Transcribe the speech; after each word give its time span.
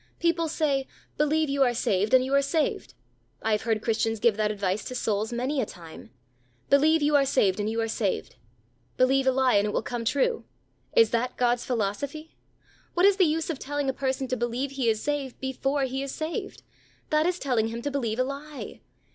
People 0.19 0.47
say, 0.47 0.87
"Believe 1.15 1.47
you 1.47 1.61
are 1.61 1.75
saved, 1.75 2.15
and 2.15 2.25
you 2.25 2.33
are 2.33 2.41
saved." 2.41 2.95
I 3.43 3.51
have 3.51 3.61
heard 3.61 3.83
Christians 3.83 4.19
give 4.19 4.35
that 4.35 4.49
advice 4.49 4.83
to 4.85 4.95
souls 4.95 5.31
many 5.31 5.61
a 5.61 5.65
time. 5.67 6.09
"Believe 6.71 7.03
you 7.03 7.15
are 7.15 7.23
saved, 7.23 7.59
and 7.59 7.69
you 7.69 7.79
are 7.81 7.87
saved." 7.87 8.37
Believe 8.97 9.27
a 9.27 9.31
lie, 9.31 9.53
and 9.57 9.67
it 9.67 9.71
will 9.73 9.83
come 9.83 10.03
true. 10.03 10.43
Is 10.95 11.11
that 11.11 11.37
God's 11.37 11.65
philosophy? 11.65 12.35
What 12.95 13.05
is 13.05 13.17
the 13.17 13.25
use 13.27 13.51
of 13.51 13.59
telling 13.59 13.89
a 13.91 13.93
person 13.93 14.27
to 14.29 14.35
believe 14.35 14.71
he 14.71 14.89
is 14.89 14.99
saved 14.99 15.39
before 15.39 15.83
he 15.83 16.01
is 16.01 16.11
saved? 16.11 16.63
That 17.11 17.27
is 17.27 17.37
telling 17.37 17.67
him 17.67 17.83
to 17.83 17.91
believe 17.91 18.17
a 18.17 18.23
lie. 18.23 18.81